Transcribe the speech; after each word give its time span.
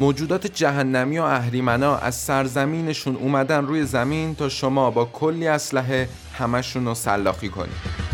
موجودات 0.00 0.46
جهنمی 0.46 1.18
و 1.18 1.22
اهریمنا 1.22 1.96
از 1.96 2.14
سرزمینشون 2.14 3.16
اومدن 3.16 3.66
روی 3.66 3.84
زمین 3.84 4.34
تا 4.34 4.48
شما 4.48 4.90
با 4.90 5.04
کلی 5.04 5.46
اسلحه 5.46 6.08
همشون 6.34 6.84
رو 6.86 6.94
سلاخی 6.94 7.48
کنید 7.48 8.10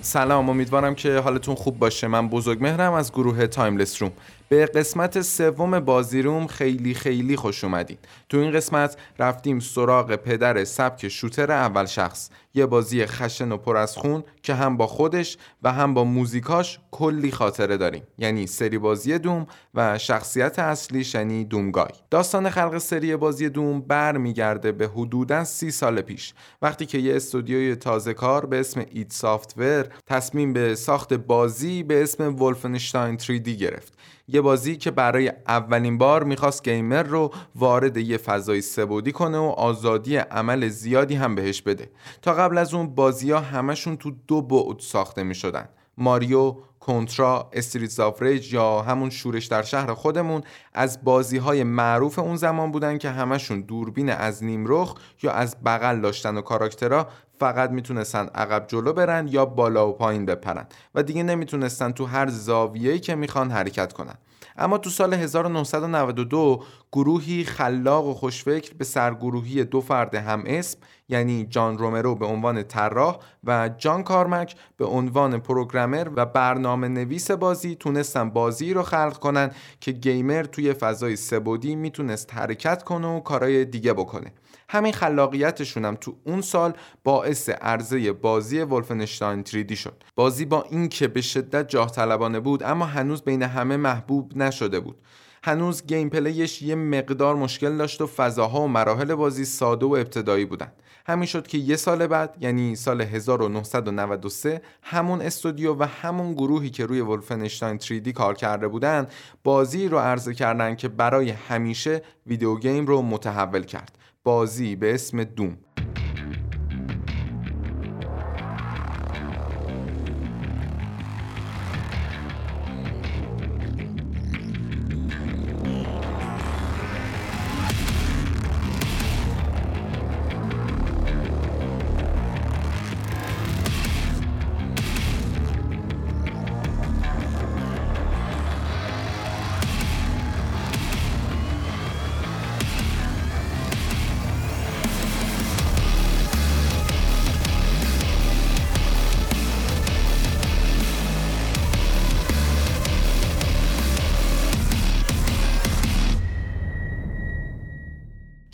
سلام 0.00 0.48
امیدوارم 0.48 0.94
که 0.94 1.18
حالتون 1.18 1.54
خوب 1.54 1.78
باشه. 1.78 2.06
من 2.06 2.28
بزرگ 2.28 2.62
مهرم 2.62 2.92
از 2.92 3.12
گروه 3.12 3.46
تایملس 3.46 4.02
روم 4.02 4.12
به 4.48 4.66
قسمت 4.66 5.20
سوم 5.20 5.80
بازی 5.80 6.22
روم 6.22 6.46
خیلی 6.46 6.94
خیلی 6.94 7.36
خوش 7.36 7.64
اومدین. 7.64 7.98
تو 8.28 8.36
این 8.36 8.52
قسمت 8.52 8.96
رفتیم 9.18 9.60
سراغ 9.60 10.16
پدر 10.16 10.64
سبک 10.64 11.08
شوتر 11.08 11.52
اول 11.52 11.86
شخص. 11.86 12.30
یه 12.54 12.66
بازی 12.66 13.06
خشن 13.06 13.52
و 13.52 13.56
پر 13.56 13.76
از 13.76 13.96
خون 13.96 14.24
که 14.42 14.54
هم 14.54 14.76
با 14.76 14.86
خودش 14.86 15.38
و 15.62 15.72
هم 15.72 15.94
با 15.94 16.04
موزیکاش 16.04 16.78
کلی 16.90 17.30
خاطره 17.30 17.76
داریم. 17.76 18.02
یعنی 18.18 18.46
سری 18.46 18.78
بازی 18.78 19.18
دوم 19.18 19.46
و 19.74 19.98
شخصیت 19.98 20.58
اصلیش 20.58 21.14
یعنی 21.14 21.44
دومگای. 21.44 21.90
داستان 22.10 22.50
خلق 22.50 22.78
سری 22.78 23.16
بازی 23.16 23.48
دوم 23.48 23.80
برمیگرده 23.80 24.72
به 24.72 24.88
حدودا 24.88 25.44
سی 25.44 25.70
سال 25.70 26.00
پیش. 26.00 26.34
وقتی 26.62 26.86
که 26.86 26.98
یه 26.98 27.16
استودیوی 27.16 27.76
تازه 27.76 28.14
کار 28.14 28.46
به 28.46 28.60
اسم 28.60 28.84
ایت 28.90 29.12
سافتور 29.12 29.86
تصمیم 30.06 30.52
به 30.52 30.74
ساخت 30.74 31.14
بازی 31.14 31.82
به 31.82 32.02
اسم 32.02 32.42
ولفنشتاین 32.42 33.18
3D 33.18 33.48
گرفت. 33.48 33.96
یه 34.28 34.40
بازی 34.40 34.76
که 34.76 34.90
برای 34.90 35.32
اولین 35.48 35.98
بار 35.98 36.24
می‌خواست 36.24 36.68
گیمر 36.68 37.02
رو 37.02 37.30
وارد 37.54 37.96
یه 37.96 38.16
فضای 38.16 38.60
سبودی 38.60 39.12
کنه 39.12 39.38
و 39.38 39.42
آزادی 39.42 40.16
عمل 40.16 40.68
زیادی 40.68 41.14
هم 41.14 41.34
بهش 41.34 41.62
بده. 41.62 41.90
تا 42.22 42.32
قبل 42.32 42.58
از 42.58 42.74
اون 42.74 42.94
بازی 42.94 43.30
ها 43.30 43.40
همشون 43.40 43.96
تو 43.96 44.12
دو 44.28 44.42
بعد 44.42 44.78
ساخته 44.80 45.22
می‌شدن. 45.22 45.68
ماریو 45.98 46.56
کنترا 46.80 47.50
استریت 47.52 48.00
آف 48.00 48.22
یا 48.52 48.82
همون 48.82 49.10
شورش 49.10 49.46
در 49.46 49.62
شهر 49.62 49.94
خودمون 49.94 50.42
از 50.74 51.04
بازی 51.04 51.38
های 51.38 51.64
معروف 51.64 52.18
اون 52.18 52.36
زمان 52.36 52.72
بودن 52.72 52.98
که 52.98 53.10
همشون 53.10 53.60
دوربین 53.60 54.10
از 54.10 54.44
نیمرخ 54.44 54.94
یا 55.22 55.32
از 55.32 55.56
بغل 55.64 56.00
داشتن 56.00 56.36
و 56.36 56.40
کاراکترها 56.40 57.06
فقط 57.40 57.70
می‌تونستن 57.70 58.26
عقب 58.34 58.64
جلو 58.66 58.92
برن 58.92 59.28
یا 59.28 59.46
بالا 59.46 59.88
و 59.88 59.92
پایین 59.92 60.26
بپرن 60.26 60.66
و 60.94 61.02
دیگه 61.02 61.22
نمی‌تونستن 61.22 61.92
تو 61.92 62.06
هر 62.06 62.28
زاویه‌ای 62.28 62.98
که 63.00 63.14
می‌خوان 63.14 63.50
حرکت 63.50 63.92
کنن. 63.92 64.14
اما 64.58 64.78
تو 64.78 64.90
سال 64.90 65.14
1992 65.14 66.62
گروهی 66.92 67.44
خلاق 67.44 68.06
و 68.06 68.14
خوشفکر 68.14 68.74
به 68.74 68.84
سرگروهی 68.84 69.64
دو 69.64 69.80
فرد 69.80 70.14
هم 70.14 70.42
اسم 70.46 70.78
یعنی 71.08 71.46
جان 71.50 71.78
رومرو 71.78 72.14
به 72.14 72.26
عنوان 72.26 72.62
طراح 72.62 73.18
و 73.44 73.70
جان 73.78 74.02
کارمک 74.02 74.56
به 74.76 74.84
عنوان 74.84 75.38
پروگرامر 75.38 76.08
و 76.16 76.26
برنامه 76.26 76.88
نویس 76.88 77.30
بازی 77.30 77.74
تونستن 77.74 78.30
بازی 78.30 78.72
رو 78.72 78.82
خلق 78.82 79.18
کنن 79.18 79.50
که 79.80 79.92
گیمر 79.92 80.42
توی 80.42 80.72
فضای 80.72 81.16
سبودی 81.16 81.76
می‌تونست 81.76 82.34
حرکت 82.34 82.82
کنه 82.82 83.16
و 83.16 83.20
کارهای 83.20 83.64
دیگه 83.64 83.92
بکنه. 83.92 84.32
همین 84.68 84.92
خلاقیتشون 84.92 85.84
هم 85.84 85.94
تو 85.94 86.16
اون 86.24 86.40
سال 86.40 86.72
باعث 87.04 87.48
عرضه 87.48 88.12
بازی 88.12 88.60
ولفنشتاین 88.60 89.44
3D 89.44 89.76
شد. 89.76 90.04
بازی 90.16 90.44
با 90.44 90.62
اینکه 90.70 91.08
به 91.08 91.20
شدت 91.20 91.68
جاه 91.68 91.90
طلبانه 91.90 92.40
بود 92.40 92.62
اما 92.62 92.84
هنوز 92.84 93.22
بین 93.22 93.42
همه 93.42 93.76
محبوب 93.76 94.36
نشده 94.36 94.80
بود. 94.80 94.96
هنوز 95.44 95.86
گیم 95.86 96.08
پلیش 96.08 96.62
یه 96.62 96.74
مقدار 96.74 97.36
مشکل 97.36 97.76
داشت 97.76 98.00
و 98.00 98.06
فضاها 98.06 98.60
و 98.60 98.68
مراحل 98.68 99.14
بازی 99.14 99.44
ساده 99.44 99.86
و 99.86 99.92
ابتدایی 99.92 100.44
بودن. 100.44 100.72
همین 101.06 101.26
شد 101.26 101.46
که 101.46 101.58
یه 101.58 101.76
سال 101.76 102.06
بعد 102.06 102.36
یعنی 102.40 102.76
سال 102.76 103.00
1993 103.00 104.62
همون 104.82 105.22
استودیو 105.22 105.74
و 105.74 105.86
همون 106.02 106.32
گروهی 106.32 106.70
که 106.70 106.86
روی 106.86 107.00
ولفنشتاین 107.00 107.78
3D 107.78 108.08
کار 108.08 108.34
کرده 108.34 108.68
بودن 108.68 109.06
بازی 109.44 109.88
رو 109.88 109.98
عرضه 109.98 110.34
کردن 110.34 110.74
که 110.76 110.88
برای 110.88 111.30
همیشه 111.30 112.02
ویدیو 112.26 112.56
گیم 112.56 112.86
رو 112.86 113.02
متحول 113.02 113.62
کرد. 113.62 113.98
بازی 114.26 114.76
به 114.76 114.94
اسم 114.94 115.24
دوم. 115.24 115.58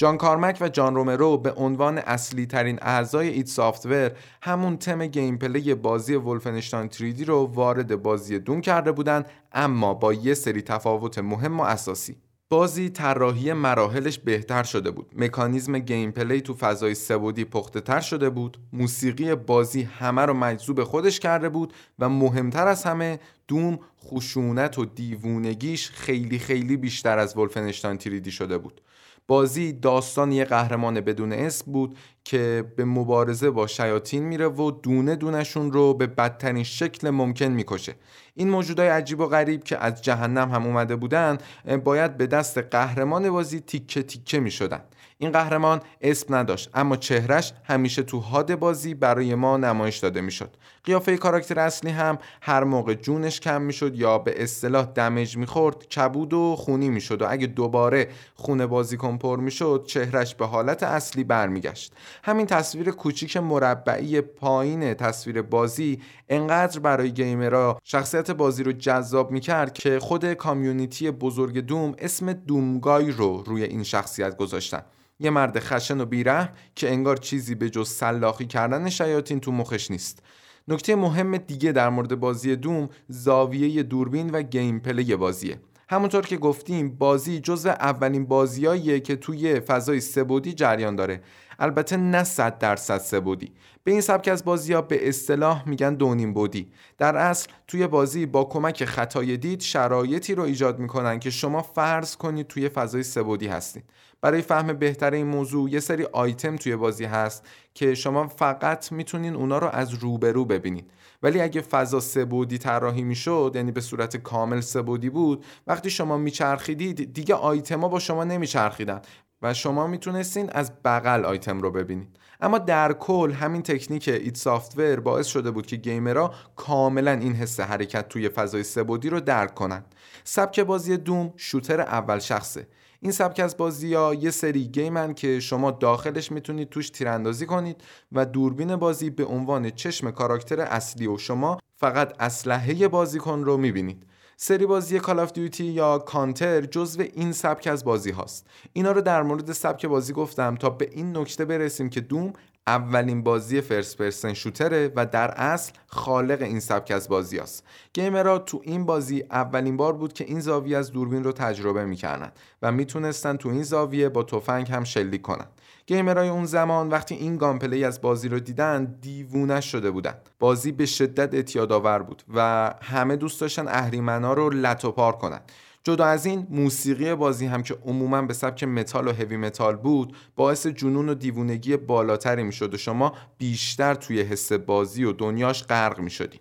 جان 0.03 0.17
کارمک 0.17 0.59
و 0.61 0.69
جان 0.69 0.95
رومرو 0.95 1.39
به 1.39 1.53
عنوان 1.53 1.99
اصلی 1.99 2.47
ترین 2.47 2.79
اعضای 2.83 3.29
id 3.29 3.47
Software 3.47 4.11
همون 4.43 4.77
تم 4.77 5.07
gameplay 5.07 5.75
بازی 5.75 6.15
Wolfenstein 6.15 6.91
3D 6.91 7.29
رو 7.29 7.51
وارد 7.55 8.03
بازی 8.03 8.39
دوم 8.39 8.61
کرده 8.61 8.93
بودند 8.93 9.27
اما 9.53 9.95
با 9.95 10.13
یه 10.13 10.35
سری 10.35 10.63
تفاوت 10.63 11.19
مهم 11.19 11.61
و 11.61 11.63
اساسی. 11.63 12.17
بازی 12.51 12.91
طراحی 12.91 13.53
مراحلش 13.53 14.19
بهتر 14.19 14.63
شده 14.63 14.91
بود. 14.91 15.13
مکانیزم 15.17 15.79
gameplay 15.79 16.41
تو 16.41 16.55
فضای 16.55 16.95
سه‌بعدی 16.95 17.45
پخته 17.45 17.81
تر 17.81 18.01
شده 18.01 18.31
بود. 18.31 18.59
موسیقی 18.73 19.35
بازی 19.35 19.83
همه 19.83 20.23
رو 20.23 20.35
مجذوب 20.35 20.85
خودش 20.85 21.21
کرده 21.21 21.49
بود 21.49 21.73
و 21.99 22.09
مهمتر 22.09 22.67
از 22.69 22.85
همه 22.85 23.19
Doom 23.49 23.79
خشونت 24.05 24.79
و 24.79 24.85
دیوونگیش 24.85 25.91
خیلی 25.91 26.39
خیلی 26.39 26.77
بیشتر 26.77 27.19
از 27.19 27.37
Wolfenstein 27.37 27.99
3D 27.99 28.31
شده 28.31 28.59
بود. 28.59 28.81
بازی 29.27 29.73
داستان 29.73 30.33
یه 30.33 30.45
قهرمان 30.45 31.01
بدون 31.01 31.33
اسم 31.33 31.73
بود 31.73 31.99
که 32.25 32.65
به 32.77 32.85
مبارزه 32.85 33.51
با 33.51 33.67
شیاطین 33.67 34.23
میره 34.23 34.49
و 34.49 34.71
دونه 34.71 35.17
دونشون 35.17 35.73
رو 35.73 35.95
به 35.95 36.07
بدترین 36.07 36.65
شکل 36.65 37.11
ممکن 37.11 37.47
می‌کشه. 37.47 37.95
این 38.35 38.51
موجودای 38.51 38.89
عجیب 38.89 39.21
و 39.21 39.27
غریب 39.27 39.65
که 39.65 39.79
از 39.79 40.03
جهنم 40.03 40.51
هم 40.51 40.67
اومده 40.67 40.97
بودن 40.97 41.39
باید 41.85 42.17
به 42.17 42.27
دست 42.27 42.59
قهرمان 42.59 43.31
بازی 43.31 43.61
تیکه 43.61 44.03
تیکه 44.03 44.41
می‌شدن. 44.41 44.81
این 45.19 45.33
قهرمان 45.33 45.81
اسم 46.01 46.35
نداشت 46.35 46.71
اما 46.75 46.97
چهرش 46.97 47.53
همیشه 47.65 48.03
تو 48.03 48.21
حاد 48.21 48.55
بازی 48.55 48.95
برای 48.95 49.35
ما 49.35 49.57
نمایش 49.57 49.99
داده 49.99 50.21
می‌شد. 50.21 50.57
قیافه 50.85 51.17
کاراکتر 51.17 51.59
اصلی 51.59 51.91
هم 51.91 52.19
هر 52.43 52.65
موقع 52.65 52.95
جونش 52.95 53.41
کم 53.41 53.63
می‌شد 53.63 53.97
یا 53.97 54.19
به 54.19 54.43
اصطلاح 54.43 54.87
دمج 54.87 55.37
می‌خورد 55.37 55.89
کبود 55.89 56.33
و 56.33 56.57
خونی 56.57 56.89
می‌شد 56.89 57.23
و 57.23 57.27
اگه 57.29 57.47
دوباره 57.47 58.09
خون 58.35 58.67
بازی 58.67 58.97
پر 58.97 59.41
می‌شد 59.41 59.85
چهرش 59.87 60.35
به 60.35 60.47
حالت 60.47 60.83
اصلی 60.83 61.25
برمیگشت. 61.25 61.93
همین 62.25 62.47
تصویر 62.47 62.91
کوچیک 62.91 63.37
مربعی 63.37 64.21
پایین 64.21 64.95
تصویر 64.95 65.43
بازی 65.43 66.01
انقدر 66.29 66.81
برای 66.81 67.13
gamer 67.13 67.68
ها 67.68 67.79
شخصیت 67.85 68.31
بازی 68.31 68.63
رو 68.63 68.73
جذاب 68.73 69.31
می‌کرد 69.31 69.73
که 69.73 69.99
خود 69.99 70.33
community 70.33 71.11
بزرگ 71.11 71.59
Doom 71.59 71.95
اسم 71.99 72.33
Doomguy 72.33 73.11
رو 73.11 73.43
روی 73.47 73.65
این 73.65 73.83
شخصیت 73.83 74.37
گذاشتن. 74.37 74.83
یه 75.21 75.31
مرد 75.31 75.59
خشن 75.59 76.01
و 76.01 76.05
بی‌رحم 76.05 76.49
که 76.75 76.91
انگار 76.91 77.17
چیزی 77.17 77.55
به 77.55 77.71
جز 77.71 77.89
سلاخی 77.89 78.47
کردن 78.47 78.89
شیاطین 78.89 79.41
تو 79.41 79.53
مخش 79.53 79.91
نیست. 79.91 80.23
نکته 80.69 80.97
مهم 80.97 81.37
دیگه 81.37 81.73
در 81.73 81.89
مورد 81.89 82.21
بازی 82.21 82.57
Doom 82.57 82.89
زاویه 83.09 83.83
دوربین 83.83 84.31
و 84.31 84.43
gameplay 84.43 85.17
بازیه. 85.17 85.59
همونطور 85.89 86.27
که 86.27 86.37
گفتیم 86.37 86.97
بازی 86.97 87.41
جزو 87.41 87.69
اولین 87.69 88.27
بازیاییه 88.27 89.01
که 89.01 89.17
توی 89.17 89.61
فضای 89.61 90.01
سبودی 90.01 90.53
جریان 90.53 90.97
داره. 90.97 91.23
البته 91.63 91.97
نه 91.97 92.25
صد 92.25 92.59
درصد 92.59 92.99
سبودی 92.99 93.53
به 93.85 93.93
این 93.93 94.01
سبک 94.01 94.29
از 94.29 94.45
بازی 94.45 94.73
ها 94.73 94.83
به 94.83 95.09
اصطلاح 95.09 95.69
میگن 95.69 95.95
دونیم 95.95 96.33
بودی. 96.33 96.69
در 96.99 97.17
اصل 97.17 97.49
توی 97.67 97.87
بازی 97.87 98.27
با 98.27 98.45
کمک 98.45 98.85
خطای 98.85 99.37
دید 99.37 99.61
شرایطی 99.61 100.35
رو 100.35 100.43
ایجاد 100.43 100.79
می‌کنن 100.79 101.19
که 101.19 101.31
شما 101.31 101.63
فرض 101.63 102.17
کنید 102.17 102.47
توی 102.47 102.69
فضای 102.69 103.03
سبودی 103.03 103.47
هستید 103.47 103.85
برای 104.21 104.43
فهم 104.43 104.73
بهتر 104.73 105.11
این 105.11 105.27
موضوع 105.27 105.71
یه 105.71 105.81
سری 105.81 106.05
آیتم 106.05 106.57
توی 106.57 106.77
بازی 106.77 107.05
هست 107.05 107.47
که 107.75 107.95
شما 107.95 108.27
فقط 108.27 108.93
می‌تونین 108.93 109.35
اونا 109.35 109.59
رو 109.59 109.69
از 109.69 109.95
روبرو 109.95 110.45
ببینید 110.45 110.91
ولی 111.23 111.41
اگه 111.41 111.61
فضا 111.61 112.01
سبودی 112.01 112.59
طراحی 112.59 113.03
می‌شد 113.03 113.53
یعنی 113.55 113.73
به 113.73 113.81
صورت 113.81 114.17
کامل 114.17 114.61
سبودی 114.61 115.11
بود 115.11 115.45
وقتی 115.67 115.91
شما 115.91 116.17
میچرخیدید 116.17 117.13
دیگه 117.13 117.35
آیتما 117.35 117.89
با 117.89 117.99
شما 117.99 118.25
نمیچرخیدن. 118.25 119.01
و 119.43 119.55
شما 119.55 119.87
می‌تونستین 119.87 120.51
از 120.53 120.73
بغل 120.85 121.25
آیتم 121.25 121.61
رو 121.61 121.71
ببینید. 121.71 122.17
اما 122.41 122.59
در 122.59 122.93
کل 122.93 123.33
همین 123.33 123.63
تکنیک 123.63 124.09
ایت 124.09 124.37
سافتور 124.37 125.01
باعث 125.01 125.27
شده 125.27 125.51
بود 125.51 125.67
که 125.67 125.77
گیمرها 125.77 126.35
کاملا 126.57 127.13
این 127.13 127.33
حس 127.33 127.61
حرکت 127.61 128.09
توی 128.09 128.29
فضای 128.29 128.63
سبودی 128.63 129.09
رو 129.09 129.21
درک 129.21 129.55
کنند. 129.55 129.95
سبک 130.25 130.61
بازی 130.61 130.97
دوم 130.97 131.33
شوتر 131.37 131.81
اول 131.81 132.19
شخصه. 132.19 132.67
این 133.01 133.13
سبک 133.13 133.41
از 133.41 133.57
بازی 133.57 133.95
ها 133.95 134.15
یه 134.15 134.31
سری 134.31 134.65
گیمن 134.65 135.15
که 135.15 135.41
شما 135.41 135.71
داخلش 135.71 136.33
می‌تونید 136.33 136.69
توش 136.69 136.91
تیراندازی 136.91 137.47
کنید 137.47 137.85
و 138.13 138.27
دوربین 138.27 138.77
بازی 138.77 139.11
به 139.11 139.25
عنوان 139.25 139.71
چشم 139.71 140.11
کاراکتر 140.11 140.61
اصلی 140.61 141.07
و 141.07 141.19
شما 141.19 141.59
فقط 141.77 142.13
اسلحه 142.21 142.89
بازیکن 142.89 143.45
رو 143.45 143.57
می‌بینید. 143.57 144.07
سری 144.45 144.67
بازی 144.67 144.99
Call 144.99 145.21
of 145.21 145.33
Duty 145.33 145.65
یا 145.65 145.99
کانتر 145.99 146.61
جزو 146.61 147.03
این 147.03 147.33
سبک 147.33 147.67
از 147.67 147.85
بازی 147.85 148.11
هاست 148.11 148.47
اینا 148.73 148.93
رو 148.93 149.01
در 149.01 149.23
مورد 149.23 149.53
سبک 149.53 149.87
بازی 149.87 150.13
گفتم 150.13 150.55
تا 150.55 150.71
به 150.71 150.89
این 150.93 151.17
نکته 151.17 151.45
برسیم 151.45 151.91
که 151.91 152.01
Doom 152.01 152.33
اولین 152.67 153.23
بازی 153.23 153.61
first 153.61 153.99
person 153.99 154.33
shooter 154.33 154.85
ه 154.85 154.93
و 154.97 155.07
در 155.07 155.31
اصل 155.31 155.73
خالق 155.87 156.43
این 156.43 156.61
سبک 156.61 156.91
از 156.91 157.09
بازی 157.09 157.39
است. 157.39 157.65
gamer 157.93 158.31
ها 158.31 158.39
تو 158.39 158.61
این 158.65 158.87
بازی 158.87 159.25
اولین 159.31 159.77
بار 159.77 159.93
بود 159.93 160.13
که 160.13 160.25
این 160.25 160.41
زاویه 160.41 160.77
از 160.77 160.93
دوربین 160.93 161.25
رو 161.25 161.33
تجربه 161.33 161.85
می‌کردن 161.85 162.33
و 162.63 162.73
می‌تونستن 162.73 163.37
تو 163.37 163.49
این 163.49 163.63
زاویه 163.63 164.09
با 164.09 164.23
تفنگ 164.23 164.71
هم 164.71 164.85
شلیک 164.85 165.23
کنن. 165.23 165.47
gamer 165.87 166.22
ای 166.22 166.29
اون 166.29 166.45
زمان 166.45 166.89
وقتی 166.89 167.15
این 167.15 167.37
gameplay 167.37 167.85
از 167.85 168.01
بازی 168.01 168.29
رو 168.29 168.41
دیدن 168.41 168.85
دیوونه 169.01 169.61
شده 169.61 169.91
بودن. 169.91 170.15
بازی 170.39 170.73
به 170.73 170.87
شدت 170.87 171.35
اعتیادآور 171.35 172.03
بود 172.03 172.23
و 172.35 172.75
همه 172.83 173.17
دوست 173.17 173.41
داشتن 173.41 173.69
اهریمنا 173.69 174.33
رو 174.33 174.51
لت 174.51 174.76
و 174.76 174.88
پار 174.88 175.13
کنن. 175.13 175.41
جدا 175.85 176.05
از 176.05 176.27
این 176.27 176.47
موسیقی 176.51 177.15
بازی 177.15 177.47
هم 177.47 177.63
که 177.63 177.75
عموما 177.87 178.23
به 178.23 178.35
سبک 178.35 178.65
متال 178.65 179.09
و 179.09 179.13
heavy 179.13 179.37
metal 179.37 179.77
بود 179.77 180.17
باعث 180.37 180.67
جنون 180.67 181.09
و 181.09 181.15
دیوونگی 181.15 181.77
بالاتری 181.77 182.43
می‌شد 182.43 182.75
و 182.75 182.77
شما 182.77 183.13
بیشتر 183.39 183.95
توی 183.95 184.21
حس 184.21 184.53
بازی 184.53 185.05
و 185.05 185.13
دنیاش 185.13 185.65
غرق 185.65 186.01
می‌شدین. 186.01 186.41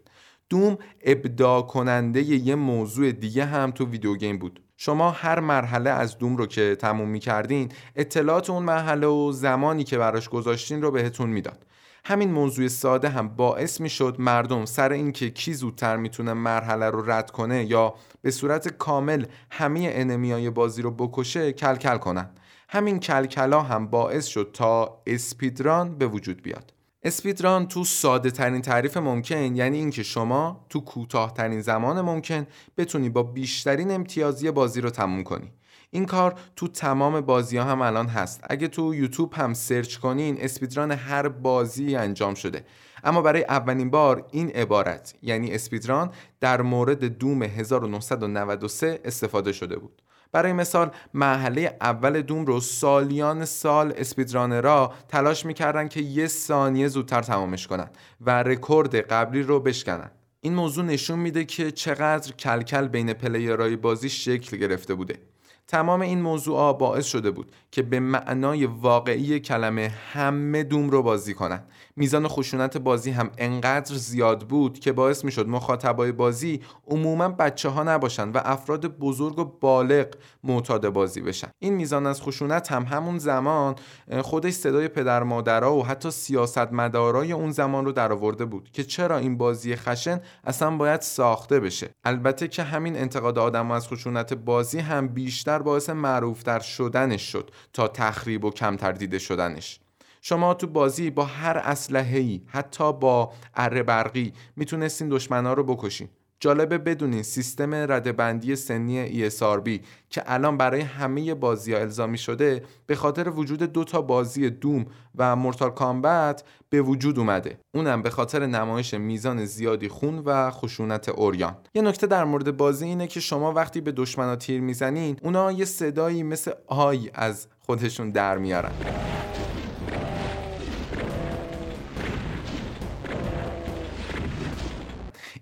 Doom 0.50 0.78
ابداع 1.02 1.62
کننده 1.62 2.22
یه 2.22 2.56
موضوع 2.56 3.12
دیگه 3.12 3.46
هم 3.46 3.72
تو 3.72 3.86
video 3.86 4.16
game 4.16 4.38
بود. 4.38 4.64
شما 4.84 5.12
هر 5.12 5.40
مرحله 5.40 5.90
از 5.90 6.18
Doom 6.18 6.38
رو 6.38 6.46
که 6.46 6.76
تموم 6.76 7.10
می 7.10 7.20
کردین 7.20 7.72
اطلاعات 7.96 8.50
اون 8.50 8.64
مرحله 8.64 9.08
و 9.08 9.32
زمانی 9.32 9.84
که 9.84 9.98
براش 9.98 10.30
گذاشتین 10.30 10.82
رو 10.82 10.92
بهتون 10.92 11.30
می‌داد. 11.30 11.66
همین 12.06 12.32
موضوع 12.32 12.68
ساده 12.68 13.10
هم 13.10 13.28
باعث 13.28 13.82
می 13.82 13.90
شد 13.90 14.16
مردم 14.20 14.66
سر 14.66 14.92
اینکه 14.92 15.30
کی 15.30 15.54
زودتر 15.54 15.98
می‌تونه 15.98 16.34
مرحله 16.34 16.90
رو 16.90 17.12
رد 17.12 17.32
کنه 17.32 17.66
یا 17.66 17.94
به 18.22 18.32
صورت 18.32 18.68
کامل 18.68 19.26
همه 19.52 19.90
انمیای 19.94 20.50
بازی 20.50 20.82
رو 20.82 20.92
بکشه 20.92 21.54
کلکل 21.54 21.98
کنن. 21.98 22.30
همین 22.70 23.00
کلکلا 23.00 23.62
هم 23.62 23.88
باعث 23.88 24.26
شد 24.26 24.50
تا 24.54 25.02
اسپیدران 25.08 25.98
به 25.98 26.08
وجود 26.08 26.42
بیاد. 26.44 26.74
اسپیدران 27.04 27.68
تو 27.68 27.84
ساده 27.84 28.32
ترین 28.32 28.62
تعریف 28.62 28.98
ممکن 28.98 29.56
یعنی 29.56 29.78
اینکه 29.78 30.04
شما 30.04 30.66
تو 30.70 30.80
کوتاه 30.80 31.34
ترین 31.34 31.62
زمان 31.62 32.02
ممکن 32.02 32.48
بتونی 32.78 33.10
با 33.10 33.24
بیشترین 33.24 33.92
امتیازی 33.92 34.52
بازی 34.52 34.82
رو 34.82 34.90
تموم 34.90 35.24
کنی. 35.24 35.52
این 35.90 36.06
کار 36.06 36.40
تو 36.56 36.68
تمام 36.68 37.22
بازی 37.22 37.58
ها 37.58 37.64
هم 37.64 37.82
الان 37.82 38.08
هست. 38.08 38.42
اگه 38.50 38.68
تو 38.68 38.96
یوتیوب 38.96 39.34
هم 39.34 39.54
سرچ 39.54 39.98
کنین 39.98 40.38
اسپیدران 40.42 40.92
هر 40.92 41.28
بازی 41.28 41.96
انجام 41.96 42.34
شده. 42.34 42.66
اما 43.04 43.22
برای 43.22 43.44
اولین 43.44 43.90
بار 43.90 44.28
این 44.32 44.50
عبارت 44.50 45.14
یعنی 45.22 45.52
اسپیدران 45.52 46.12
در 46.40 46.62
مورد 46.62 47.04
دوم 47.06 47.44
1993 47.44 49.00
استفاده 49.06 49.52
شده 49.52 49.78
بود. 49.78 50.02
برای 50.32 50.54
مثال 50.54 50.92
محله 51.14 51.78
اول 51.82 52.22
دوم 52.22 52.46
رو 52.46 52.60
سالیان 52.60 53.46
سال 53.46 53.94
اسپیدرانرها 53.98 54.94
تلاش 55.08 55.46
می‌کردن 55.46 55.88
که 55.88 56.02
یه 56.02 56.28
ثانیه 56.28 56.88
زودتر 56.88 57.22
تمامش 57.22 57.68
کنن 57.68 57.90
و 58.22 58.44
رکورد 58.44 58.96
قبلی 58.96 59.42
رو 59.42 59.60
بشکنن. 59.60 60.12
این 60.42 60.54
موضوع 60.54 60.86
نشون 60.86 61.20
میده 61.20 61.46
که 61.46 61.72
چقدر 61.72 62.32
کلکل 62.32 62.88
بین 62.88 63.14
پلیرهای 63.14 63.76
بازی 63.76 64.10
شکل 64.10 64.58
گرفته 64.58 64.94
بوده. 64.94 65.20
تمام 65.68 66.02
این 66.02 66.22
موضوع 66.22 66.78
باعث 66.78 67.06
شده 67.06 67.32
بود 67.32 67.52
که 67.72 67.82
به 67.82 68.00
معنای 68.00 68.66
واقعی 68.66 69.40
کلمه 69.40 69.92
همه 70.14 70.64
دوم 70.64 70.90
رو 70.90 71.04
بازی 71.04 71.34
کنن. 71.34 71.64
میزان 71.96 72.28
خشونت 72.28 72.78
بازی 72.78 73.12
هم 73.12 73.32
انقدر 73.38 73.96
زیاد 73.96 74.48
بود 74.48 74.80
که 74.80 74.92
باعث 74.92 75.26
می‌شد 75.26 75.48
مخاطبای 75.48 76.12
بازی 76.12 76.62
عموما 76.88 77.30
بچه 77.30 77.70
ها 77.70 77.84
نباشن 77.84 78.30
و 78.30 78.42
افراد 78.44 78.86
بزرگ 78.88 79.40
و 79.40 79.46
بالغ 79.46 80.08
معتاد 80.44 80.90
بازی 80.90 81.22
بشن. 81.22 81.48
این 81.60 81.74
میزان 81.74 82.06
از 82.08 82.22
خشونت 82.22 82.72
هم 82.72 82.84
همون 82.84 83.18
زمان 83.18 83.76
خودش 84.22 84.54
صدای 84.54 84.88
پدر 84.88 85.24
مادرها 85.24 85.76
و 85.76 85.86
حتی 85.86 86.12
سیاستمدارای 86.12 87.32
اون 87.32 87.52
زمان 87.52 87.86
رو 87.86 87.92
درآورده 87.92 88.46
بود 88.46 88.70
که 88.74 88.84
چرا 88.84 89.18
این 89.18 89.38
بازی 89.38 89.76
خشن 89.76 90.22
اصلا 90.44 90.78
باید 90.78 91.02
ساخته 91.02 91.60
بشه. 91.60 91.90
البته 92.04 92.48
که 92.48 92.64
همین 92.64 92.98
انتقاد 92.98 93.38
آدم 93.40 93.72
از 93.72 93.88
خشونت 93.88 94.34
بازی 94.34 94.80
هم 94.80 95.08
بیشتر 95.08 95.60
باعث 95.60 95.90
معروفتر 95.90 96.60
شدنش 96.60 97.32
شد 97.32 97.52
تا 97.74 97.88
تخریب 97.88 98.46
و 98.46 98.50
کمتر 98.50 98.92
دیده 98.92 99.20
شدنش. 99.20 99.81
شما 100.22 100.54
تو 100.54 100.68
بازی 100.68 101.10
با 101.10 101.26
هر 101.26 101.58
اسلحه‌ای 101.58 102.42
حتی 102.48 102.94
با 102.94 103.32
اره 103.56 103.84
برقی 103.84 104.34
می‌تونستین 104.56 105.10
دشمنا 105.10 105.54
رو 105.54 105.64
بکشین. 105.64 106.10
جالبه 106.40 106.78
بدونین 106.78 107.24
سیستم 107.24 107.74
ردبندی 107.74 108.56
سنی 108.56 109.30
ESRB 109.30 109.70
که 110.10 110.24
الان 110.26 110.58
برای 110.58 110.82
همه 110.82 111.34
بازی 111.34 111.74
ها 111.74 111.80
الزامی 111.80 112.18
شده 112.18 112.64
به 112.86 112.96
خاطر 112.96 113.30
وجود 113.30 113.64
دو 113.64 113.84
تا 113.84 114.02
بازی 114.02 114.50
دوم 114.50 114.86
و 115.16 115.36
مورتال 115.36 115.70
کامبت 115.70 116.44
به 116.70 116.82
وجود 116.82 117.20
اومده. 117.20 117.60
اونم 117.74 118.02
به 118.02 118.10
خاطر 118.10 118.46
نمایش 118.46 118.94
میزان 118.94 119.46
زیادی 119.46 119.88
خون 119.88 120.20
و 120.20 120.52
خشونت 120.52 121.10
اوریان. 121.10 121.56
یه 121.74 121.82
نکته 121.82 122.08
در 122.08 122.24
مورد 122.24 122.58
بازی 122.58 122.86
اینه 122.86 123.08
که 123.08 123.20
شما 123.20 123.54
وقتی 123.54 123.82
به 123.82 123.92
دشمنا 123.92 124.36
تیر 124.36 124.62
می‌زنین 124.62 125.18
اونا 125.22 125.52
یه 125.52 125.66
صدایی 125.66 126.24
مثل 126.24 126.52
آی 126.68 127.10
از 127.14 127.48
خودشون 127.60 128.12
در 128.12 128.38
میارن. 128.38 128.72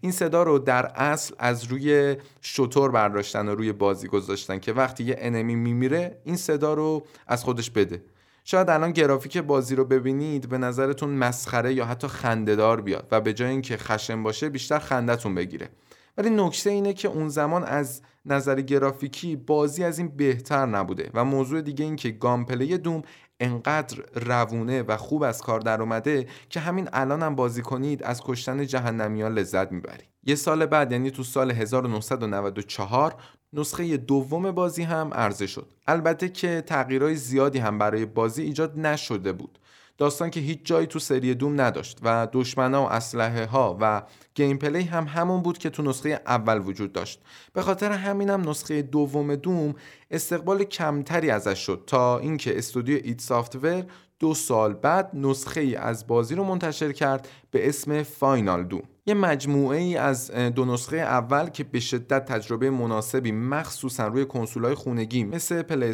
این 0.01 0.11
صدا 0.11 0.43
رو 0.43 0.59
در 0.59 0.85
اصل 0.85 1.35
از 1.39 1.63
روی 1.63 2.15
شتر 2.41 2.91
برداشتن 2.91 3.47
و 3.47 3.55
روی 3.55 3.71
بازی 3.71 4.07
گذاشتن 4.07 4.59
که 4.59 4.73
وقتی 4.73 5.03
یه 5.03 5.15
enemy 5.19 5.55
میمیره 5.55 6.21
این 6.23 6.35
صدا 6.35 6.73
رو 6.73 7.03
از 7.27 7.43
خودش 7.43 7.71
بده. 7.71 8.03
شاید 8.43 8.69
الان 8.69 8.91
گرافیک 8.91 9.37
بازی 9.37 9.75
رو 9.75 9.85
ببینید 9.85 10.49
به 10.49 10.57
نظرتون 10.57 11.09
مسخره 11.09 11.73
یا 11.73 11.85
حتی 11.85 12.07
خندهدار 12.07 12.81
بیاد 12.81 13.07
و 13.11 13.21
به 13.21 13.33
جای 13.33 13.49
اینکه 13.49 13.77
خشن 13.77 14.23
باشه 14.23 14.49
بیشتر 14.49 14.79
خندتون 14.79 15.35
بگیره. 15.35 15.69
ولی 16.17 16.29
نکته 16.29 16.69
اینه 16.69 16.93
که 16.93 17.07
اون 17.07 17.29
زمان 17.29 17.63
از 17.63 18.01
نظر 18.25 18.61
گرافیکی 18.61 19.35
بازی 19.35 19.83
از 19.83 19.99
این 19.99 20.07
بهتر 20.07 20.65
نبوده 20.65 21.09
و 21.13 21.25
موضوع 21.25 21.61
دیگه 21.61 21.85
این 21.85 21.95
که 21.95 22.09
gameplay 22.09 22.77
Doom 22.77 23.01
انقدر 23.39 24.03
روونه 24.13 24.83
و 24.83 24.97
خوب 24.97 25.23
از 25.23 25.41
کار 25.41 25.59
در 25.59 25.81
اومده 25.81 26.27
که 26.49 26.59
همین 26.59 26.89
الان 26.93 27.23
هم 27.23 27.35
بازی 27.35 27.61
کنید 27.61 28.03
از 28.03 28.21
کشتن 28.23 28.65
جهنمیان 28.65 29.33
لذت 29.33 29.71
می‌برید. 29.71 30.09
یه 30.23 30.35
سال 30.35 30.65
بعد 30.65 30.91
یعنی 30.91 31.11
تو 31.11 31.23
سال 31.23 31.51
1994 31.51 33.15
نسخه 33.53 33.97
دوم 33.97 34.51
بازی 34.51 34.83
هم 34.83 35.13
عرضه 35.13 35.47
شد. 35.47 35.67
البته 35.87 36.29
که 36.29 36.63
تغییرهای 36.67 37.15
زیادی 37.15 37.59
هم 37.59 37.77
برای 37.77 38.05
بازی 38.05 38.43
ایجاد 38.43 38.79
نشده 38.79 39.31
بود. 39.31 39.59
داستان 39.99 40.29
که 40.29 40.39
هیچ 40.39 40.59
جایی 40.63 40.87
تو 40.87 40.99
سری 40.99 41.35
دوم 41.35 41.61
نداشت 41.61 41.99
و 42.03 42.27
دشمنا 42.33 42.83
و 42.83 42.89
اسلحه 42.89 43.45
ها 43.45 43.77
و 43.81 44.03
gameplay 44.35 44.81
هم 44.81 45.07
همون 45.07 45.41
بود 45.41 45.57
که 45.57 45.69
تو 45.69 45.83
نسخه 45.83 46.21
اول 46.25 46.61
وجود 46.65 46.93
داشت. 46.93 47.21
به 47.53 47.61
خاطر 47.61 47.91
همینم 47.91 48.49
نسخه 48.49 48.81
دوم 48.81 49.35
Doom 49.35 49.75
استقبال 50.11 50.63
کمتری 50.63 51.29
ازش 51.29 51.59
شد 51.59 51.83
تا 51.87 52.19
اینکه 52.19 52.57
استودیو 52.57 52.99
id 53.03 53.21
Software 53.21 53.85
دو 54.19 54.33
سال 54.33 54.73
بعد 54.73 55.11
نسخه 55.13 55.61
ای 55.61 55.75
از 55.75 56.07
بازی 56.07 56.35
رو 56.35 56.43
منتشر 56.43 56.91
کرد 56.91 57.27
به 57.51 57.69
اسم 57.69 58.03
Final 58.03 58.63
Doom 58.63 58.83
یه 59.05 59.13
مجموعه 59.13 59.77
ای 59.77 59.97
از 59.97 60.31
دو 60.31 60.65
نسخه 60.65 60.97
اول 60.97 61.49
که 61.49 61.63
به 61.63 61.79
شدت 61.79 62.25
تجربه 62.25 62.69
مناسبی 62.69 63.31
مخصوصا 63.31 64.07
روی 64.07 64.25
کنسولهای 64.25 64.75
خونگی 64.75 65.23
مثل 65.23 65.61
پلی 65.61 65.93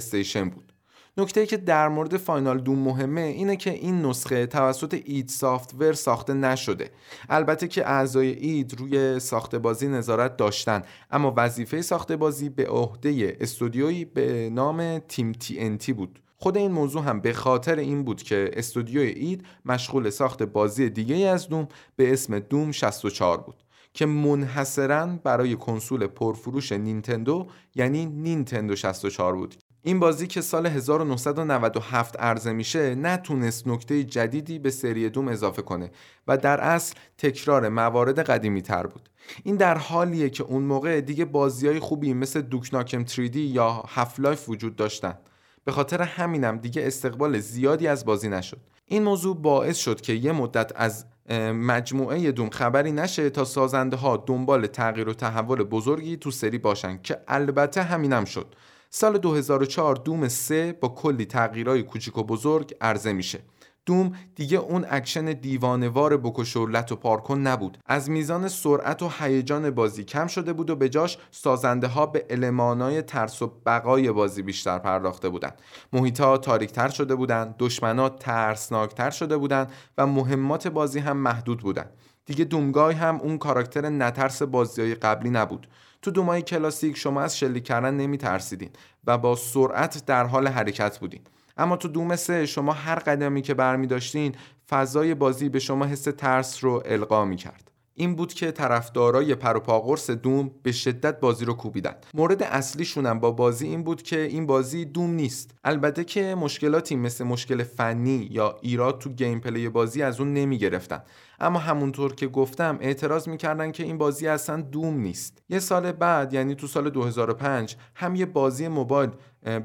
بود. 0.55 0.75
نکته 1.17 1.45
که 1.45 1.57
در 1.57 1.88
مورد 1.88 2.17
فاینال 2.17 2.60
دوم 2.60 2.79
مهمه 2.79 3.22
اینه 3.22 3.55
که 3.55 3.69
این 3.72 4.01
نسخه 4.01 4.45
توسط 4.45 5.01
اید 5.05 5.29
سافتور 5.29 5.93
ساخته 5.93 6.34
نشده. 6.34 6.91
البته 7.29 7.67
که 7.67 7.89
اعضای 7.89 8.27
اید 8.27 8.79
روی 8.79 9.19
ساخت 9.19 9.55
بازی 9.55 9.88
نظارت 9.88 10.38
داشتن 10.38 10.81
اما 11.12 11.34
وظیفه 11.38 11.81
ساخت 11.81 12.12
بازی 12.12 12.50
به 12.50 12.67
عهده 12.67 13.38
استودیویی 13.39 14.05
به 14.05 14.50
نام 14.50 15.00
تیم 15.00 15.31
تی 15.31 15.60
انتی 15.60 15.93
بود. 15.93 16.19
خود 16.38 16.57
این 16.57 16.72
موضوع 16.72 17.03
هم 17.03 17.19
به 17.19 17.34
خاطر 17.34 17.75
این 17.75 18.03
بود 18.03 18.24
که 18.24 18.51
استودیوی 18.53 19.07
اید 19.07 19.45
مشغول 19.65 20.10
ساخت 20.10 20.43
بازی 20.43 20.89
دیگه 20.89 21.15
از 21.15 21.50
دوم 21.50 21.67
به 21.95 22.13
اسم 22.13 22.39
دوم 22.39 22.72
64 22.72 23.38
بود 23.38 23.55
که 23.93 24.05
منحصرا 24.05 25.05
برای 25.24 25.55
کنسول 25.55 26.07
پرفروش 26.07 26.72
نینتندو 26.72 27.48
یعنی 27.75 28.05
نینتندو 28.05 28.75
64 28.75 29.36
بود. 29.36 29.55
این 29.87 29.99
بازی 29.99 30.27
که 30.27 30.41
سال 30.41 30.65
1997 30.65 32.19
عرضه 32.19 32.53
میشه 32.53 32.95
نتونست 32.95 33.67
نکته 33.67 34.03
جدیدی 34.03 34.59
به 34.59 34.71
سری 34.71 35.09
Doom 35.09 35.27
اضافه 35.27 35.61
کنه 35.61 35.91
و 36.27 36.37
در 36.37 36.61
اصل 36.61 36.95
تکرار 37.17 37.69
موارد 37.69 38.19
قدیمی 38.19 38.61
تر 38.61 38.87
بود. 38.87 39.09
این 39.43 39.55
در 39.55 39.77
حالیه 39.77 40.29
که 40.29 40.43
اون 40.43 40.63
موقع 40.63 41.01
دیگه 41.01 41.25
بازی 41.25 41.67
های 41.67 41.79
خوبی 41.79 42.13
مثل 42.13 42.41
Duke 42.41 42.70
Nukem 42.70 43.05
3D 43.05 43.35
یا 43.35 43.83
Half-Life 43.88 44.50
وجود 44.49 44.75
داشتن. 44.75 45.17
به 45.65 45.71
خاطر 45.71 46.01
همینم 46.01 46.57
دیگه 46.57 46.87
استقبال 46.87 47.39
زیادی 47.39 47.87
از 47.87 48.05
بازی 48.05 48.29
نشد. 48.29 48.59
این 48.85 49.03
موضوع 49.03 49.35
باعث 49.35 49.77
شد 49.77 50.01
که 50.01 50.13
یه 50.13 50.31
مدت 50.31 50.71
از 50.75 51.05
مجموعه 51.53 52.31
دوم 52.31 52.49
خبری 52.49 52.91
نشه 52.91 53.29
تا 53.29 53.45
سازنده 53.45 53.97
ها 53.97 54.23
دنبال 54.27 54.67
تغییر 54.67 55.09
و 55.09 55.13
تحول 55.13 55.63
بزرگی 55.63 56.17
تو 56.17 56.31
سری 56.31 56.57
باشن 56.57 56.99
که 57.03 57.17
البته 57.27 57.83
همینم 57.83 58.25
شد. 58.25 58.55
سال 58.97 59.17
2004 59.17 59.95
Doom 59.95 60.27
3 60.27 60.77
با 60.81 60.87
کلی 60.87 61.25
تغییرهای 61.25 61.83
کوچیک 61.83 62.17
و 62.17 62.23
بزرگ 62.23 62.75
عرضه 62.81 63.13
میشه. 63.13 63.39
Doom 63.85 64.12
دیگه 64.35 64.57
اون 64.57 64.85
اکشن 64.89 65.25
دیوانوار 65.25 66.17
بکش 66.17 66.57
و 66.57 66.65
پاره 66.81 67.10
کن 67.10 67.39
نبود. 67.39 67.77
از 67.85 68.09
میزان 68.09 68.47
سرعت 68.47 69.01
و 69.01 69.11
هیجان 69.19 69.69
بازی 69.69 70.03
کم 70.03 70.27
شده 70.27 70.53
بود 70.53 70.69
و 70.69 70.75
به 70.75 70.89
جاش 70.89 71.17
سازنده 71.31 71.87
ها 71.87 72.05
به 72.05 72.25
المانای 72.29 73.01
ترس 73.01 73.41
و 73.41 73.51
بقای 73.65 74.11
بازی 74.11 74.41
بیشتر 74.41 74.79
پرداخته 74.79 75.29
بودند. 75.29 75.61
محیطا 75.93 76.37
تاریکتر 76.37 76.89
شده 76.89 77.15
بودند 77.15 77.55
دشمنا 77.59 78.09
ترسناکتر 78.09 79.09
شده 79.09 79.37
بودند 79.37 79.71
و 79.97 80.07
مهمات 80.07 80.67
بازی 80.67 80.99
هم 80.99 81.17
محدود 81.17 81.59
بودند. 81.59 81.89
دیگه 82.25 82.45
Doomguy 82.45 82.93
هم 82.93 83.19
اون 83.21 83.37
کاراکتر 83.37 83.89
نترس 83.89 84.41
بازی 84.41 84.81
های 84.81 84.95
قبلی 84.95 85.29
نبود. 85.29 85.67
تو 86.05 86.12
Doom 86.12 86.35
ای 86.35 86.41
کلاسیک 86.41 86.97
شما 86.97 87.21
از 87.21 87.38
شلیک 87.38 87.63
کردن 87.63 87.93
نمی 87.93 88.17
ترسیدین 88.17 88.69
و 89.07 89.17
با 89.17 89.35
سرعت 89.35 90.05
در 90.05 90.25
حال 90.25 90.47
حرکت 90.47 91.00
بودین. 91.00 91.21
اما 91.57 91.77
تو 91.77 91.88
Doom 91.88 92.15
سه 92.15 92.45
شما 92.45 92.74
هر 92.74 92.95
قدمی 92.95 93.41
که 93.41 93.53
برمی 93.53 93.88
داشتین 93.88 94.35
فضای 94.69 95.15
بازی 95.15 95.50
به 95.50 95.59
شما 95.59 95.85
حس 95.85 96.03
ترس 96.03 96.63
رو 96.63 96.83
القا 96.85 97.25
می 97.25 97.35
کرد 97.35 97.71
این 97.97 98.15
بود 98.15 98.33
که 98.33 98.51
طرفدارای 98.51 99.35
پروپاقرص 99.35 100.12
Doom 100.12 100.51
به 100.63 100.71
شدت 100.71 101.19
بازی 101.19 101.45
رو 101.45 101.53
کوبیدن 101.53 101.95
مورد 102.13 102.43
اصلیشونم 102.43 103.19
با 103.19 103.31
بازی 103.31 103.67
این 103.67 103.83
بود 103.83 104.01
که 104.01 104.19
این 104.19 104.45
بازی 104.45 104.85
Doom 104.85 105.09
نیست. 105.09 105.55
البته 105.63 106.03
که 106.03 106.35
مشکلاتی 106.35 106.95
مثل 106.95 107.23
مشکل 107.23 107.63
فنی 107.63 108.27
یا 108.31 108.57
ایراد 108.61 108.99
تو 108.99 109.09
gameplay 109.09 109.69
بازی 109.69 110.01
از 110.01 110.19
اون 110.19 110.33
نمی 110.33 110.57
گرفتن 110.57 111.03
اما 111.39 111.59
همونطور 111.59 112.15
که 112.15 112.27
گفتم 112.27 112.77
اعتراض 112.81 113.27
می‌کردن 113.27 113.71
که 113.71 113.83
این 113.83 113.97
بازی 113.97 114.27
اصلا 114.27 114.61
Doom 114.62 114.97
نیست. 114.97 115.41
یه 115.49 115.59
سال 115.59 115.91
بعد 115.91 116.33
یعنی 116.33 116.55
تو 116.55 116.67
سال 116.67 116.89
2005 116.89 117.75
هم 117.95 118.15
یه 118.15 118.25
بازی 118.25 118.67
موبایل 118.67 119.09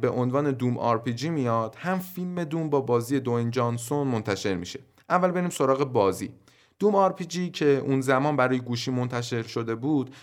به 0.00 0.08
عنوان 0.08 0.50
Doom 0.50 0.78
RPG 0.78 1.30
میاد 1.30 1.74
هم 1.78 1.98
فیلم 1.98 2.44
Doom 2.44 2.70
با 2.70 2.80
بازی 2.80 3.20
دواین 3.20 3.50
جانسون 3.50 4.06
منتشر 4.06 4.54
میشه. 4.54 4.80
اول 5.08 5.30
بریم 5.30 5.50
سراغ 5.50 5.84
بازی. 5.84 6.30
Doom 6.80 6.94
RPG 6.94 7.50
که 7.50 7.66
اون 7.66 8.00
زمان 8.00 8.36
برای 8.36 8.58
گوشی 8.60 8.90
منتشر 8.90 9.42
شده 9.42 9.74
بود 9.74 10.14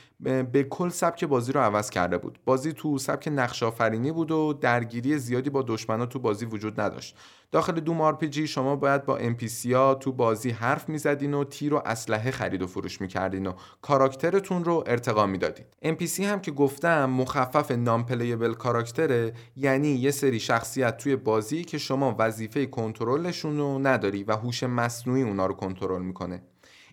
به 0.51 0.63
کل 0.69 0.89
سبک 0.89 1.23
بازی 1.23 1.51
رو 1.51 1.59
عوض 1.59 1.89
کرده 1.89 2.17
بود. 2.17 2.39
بازی 2.45 2.73
تو 2.73 2.97
سبک 2.97 3.29
نقش 3.31 3.63
آفرینی 3.63 4.11
بود 4.11 4.31
و 4.31 4.53
درگیری 4.53 5.17
زیادی 5.17 5.49
با 5.49 5.61
دشمنا 5.67 6.05
تو 6.05 6.19
بازی 6.19 6.45
وجود 6.45 6.81
نداشت. 6.81 7.15
داخل 7.51 7.79
Doom 7.79 8.01
RPG 8.01 8.47
شما 8.47 8.75
باید 8.75 9.05
با 9.05 9.19
NPC 9.19 9.71
ها 9.71 9.95
تو 9.95 10.11
بازی 10.11 10.49
حرف 10.49 10.89
می‌زدین 10.89 11.33
و 11.33 11.43
تیر 11.43 11.73
و 11.73 11.81
اسلحه 11.85 12.31
خرید 12.31 12.61
و 12.61 12.67
فروش 12.67 13.01
می‌کردین 13.01 13.47
و 13.47 13.53
کاراکترتون 13.81 14.63
رو 14.63 14.83
ارتقا 14.87 15.25
می‌دادین. 15.25 15.65
NPC 15.85 16.19
هم 16.19 16.39
که 16.39 16.51
گفتم 16.51 17.09
مخفف 17.09 17.71
non-playable 17.71 18.05
character 18.05 18.53
ه 18.53 19.33
یعنی 19.55 19.87
یه 19.87 20.11
سری 20.11 20.39
شخصیت 20.39 20.97
توی 20.97 21.15
بازی 21.15 21.63
که 21.63 21.77
شما 21.77 22.15
وظیفه 22.19 22.65
کنترلشون 22.65 23.57
رو 23.57 23.79
نداری 23.79 24.23
و 24.23 24.31
هوش 24.35 24.63
مصنوعی 24.63 25.21
اونا 25.21 25.45
رو 25.45 25.53
کنترل 25.53 26.01
می‌کنه. 26.01 26.43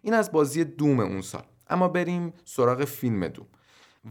این 0.02 0.14
از 0.14 0.32
بازی 0.32 0.64
Doom 0.64 1.00
اون 1.00 1.20
سال. 1.20 1.42
اما 1.70 1.88
بریم 1.88 2.32
سراغ 2.44 2.84
فیلم 2.84 3.28
Doom. 3.28 3.47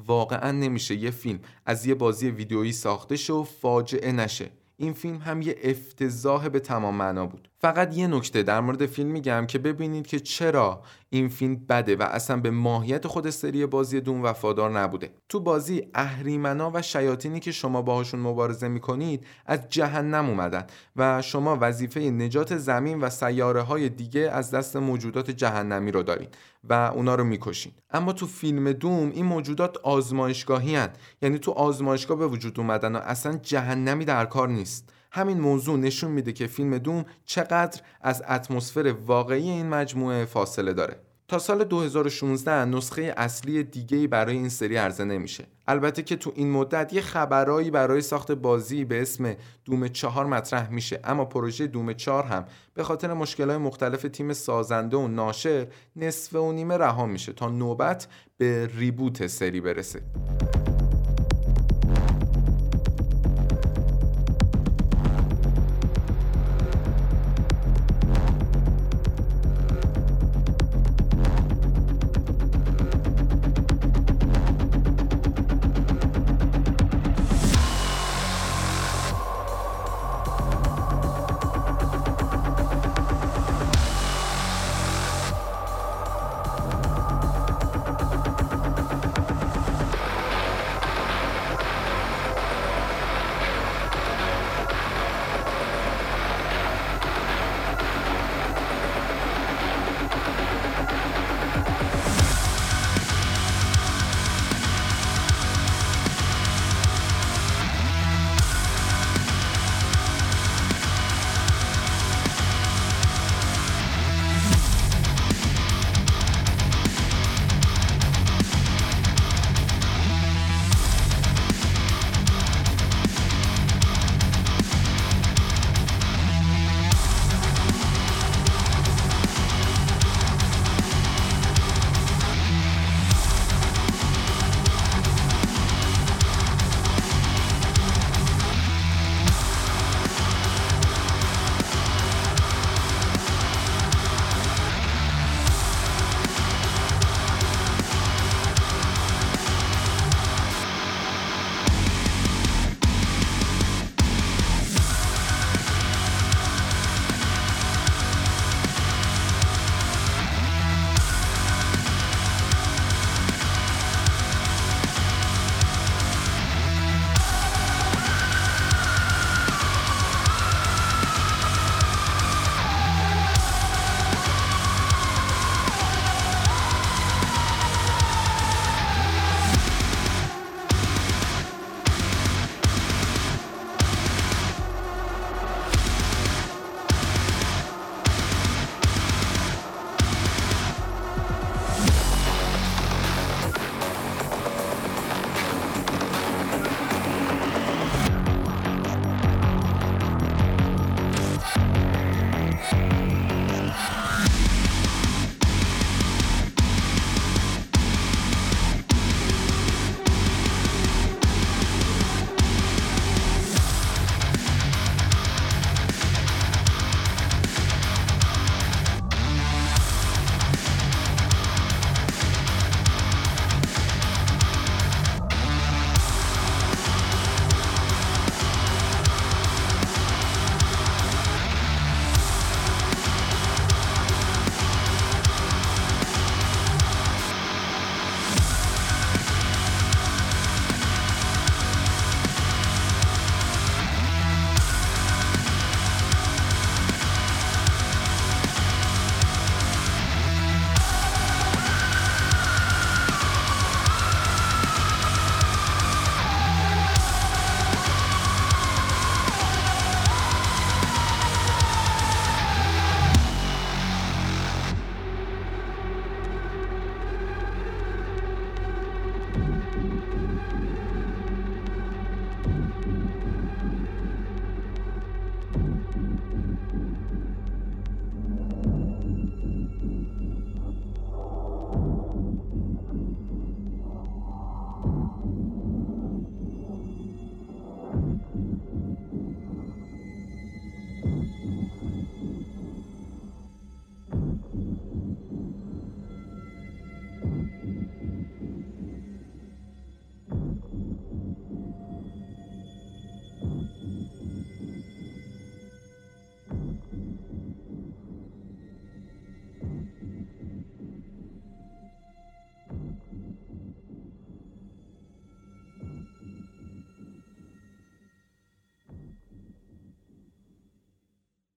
واقعا 0.07 0.51
نمیشه 0.51 0.95
یه 0.95 1.11
فیلم 1.11 1.39
از 1.65 1.85
یه 1.85 1.95
بازی 1.95 2.29
ویدیویی 2.29 2.71
ساخته 2.71 3.15
شه 3.15 3.43
فاجعه 3.43 4.11
نشه. 4.11 4.51
این 4.77 4.93
فیلم 4.93 5.17
هم 5.17 5.41
یه 5.41 5.55
افتضاح 5.63 6.49
به 6.49 6.59
تمام 6.59 6.95
معنا 6.95 7.25
بود. 7.25 7.49
فقط 7.61 7.97
یه 7.97 8.07
نکته 8.07 8.43
در 8.43 8.59
مورد 8.59 8.85
فیلم 8.85 9.11
میگم 9.11 9.45
که 9.47 9.59
ببینید 9.59 10.07
که 10.07 10.19
چرا 10.19 10.83
این 11.09 11.29
فیلم 11.29 11.55
بده 11.69 11.95
و 11.95 12.01
اصلا 12.03 12.37
به 12.37 12.51
ماهیت 12.51 13.07
خود 13.07 13.29
سری 13.29 13.65
بازی 13.65 14.01
دوم 14.01 14.23
وفادار 14.23 14.79
نبوده. 14.79 15.13
تو 15.29 15.39
بازی 15.39 15.87
اهریمنا 15.93 16.71
و 16.73 16.81
شیاطینی 16.81 17.39
که 17.39 17.51
شما 17.51 17.81
باهاشون 17.81 18.19
مبارزه 18.19 18.67
می‌کنید 18.67 19.25
از 19.45 19.69
جهنم 19.69 20.29
اومدن 20.29 20.65
و 20.95 21.21
شما 21.21 21.57
وظیفه 21.61 21.99
نجات 21.99 22.57
زمین 22.57 23.01
و 23.01 23.09
سیاره 23.09 23.61
های 23.61 23.89
دیگه 23.89 24.21
از 24.21 24.51
دست 24.51 24.75
موجودات 24.75 25.31
جهنمی 25.31 25.91
رو 25.91 26.03
دارید. 26.03 26.37
و 26.69 26.73
اونا 26.73 27.15
رو 27.15 27.23
می‌کشین. 27.23 27.71
اما 27.91 28.13
تو 28.13 28.27
فیلم 28.27 28.71
دوم 28.71 29.09
این 29.09 29.25
موجودات 29.25 29.77
آزمایشگاهی 29.77 30.75
هن. 30.75 30.89
یعنی 31.21 31.39
تو 31.39 31.51
آزمایشگاه 31.51 32.17
به 32.17 32.27
وجود 32.27 32.59
اومدن 32.59 32.95
و 32.95 32.99
اصلا 32.99 33.37
جهنمی 33.37 34.05
در 34.05 34.25
کار 34.25 34.49
نیست. 34.49 34.93
همین 35.11 35.39
موضوع 35.39 35.77
نشون 35.77 36.11
میده 36.11 36.33
که 36.33 36.47
فیلم 36.47 36.77
دوم 36.77 37.05
چقدر 37.25 37.81
از 38.01 38.23
اتمسفر 38.29 38.95
واقعی 39.05 39.49
این 39.49 39.69
مجموعه 39.69 40.25
فاصله 40.25 40.73
داره. 40.73 41.12
تا 41.33 41.39
سال 41.39 41.63
2016 41.63 42.65
نسخه 42.65 43.13
اصلی 43.17 43.63
دیگه 43.63 44.07
برای 44.07 44.35
این 44.35 44.49
سری 44.49 44.75
عرضه 44.75 45.03
نمیشه. 45.03 45.45
البته 45.67 46.03
که 46.03 46.15
تو 46.15 46.31
این 46.35 46.51
مدت 46.51 46.93
یه 46.93 47.01
خبرایی 47.01 47.71
برای 47.71 48.01
ساخت 48.01 48.31
بازی 48.31 48.85
به 48.85 49.01
اسم 49.01 49.35
دوم 49.65 49.87
چهار 49.87 50.25
مطرح 50.25 50.69
میشه 50.69 50.99
اما 51.03 51.25
پروژه 51.25 51.67
دوم 51.67 51.93
چهار 51.93 52.23
هم 52.23 52.45
به 52.73 52.83
خاطر 52.83 53.13
مشکلات 53.13 53.61
مختلف 53.61 54.01
تیم 54.01 54.33
سازنده 54.33 54.97
و 54.97 55.07
ناشر 55.07 55.67
نصف 55.95 56.35
و 56.35 56.51
نیمه 56.51 56.77
رها 56.77 57.05
میشه 57.05 57.33
تا 57.33 57.49
نوبت 57.49 58.07
به 58.37 58.69
ریبوت 58.75 59.27
سری 59.27 59.61
برسه. 59.61 60.01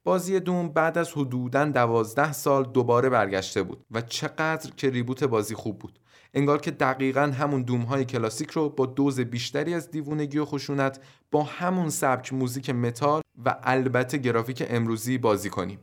بازی 0.06 0.40
دوم 0.40 0.68
بعد 0.68 0.98
از 0.98 1.12
حدوداً 1.12 1.64
دوازده 1.64 2.32
سال 2.32 2.64
دوباره 2.64 3.08
برگشته 3.08 3.62
بود 3.62 3.84
و 3.90 4.00
چقدر 4.00 4.70
که 4.76 4.90
ریبوت 4.90 5.24
بازی 5.24 5.54
خوب 5.54 5.78
بود. 5.78 5.98
انگار 6.34 6.60
که 6.60 6.70
دقیقا 6.70 7.20
همون 7.20 7.62
دوم 7.62 7.80
های 7.80 8.04
کلاسیک 8.04 8.50
رو 8.50 8.68
با 8.68 8.86
دوز 8.86 9.20
بیشتری 9.20 9.74
از 9.74 9.90
دیوونگی 9.90 10.38
و 10.38 10.44
خشونت 10.44 11.00
با 11.30 11.42
همون 11.42 11.90
سبک 11.90 12.32
موزیک 12.32 12.70
متال 12.70 13.22
و 13.44 13.56
البته 13.62 14.18
گرافیک 14.18 14.66
امروزی 14.68 15.18
بازی 15.18 15.50
کنیم. 15.50 15.78